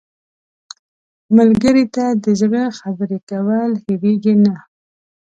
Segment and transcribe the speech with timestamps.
[1.37, 4.55] ملګری ته د زړه خبرې کول هېرېږي نه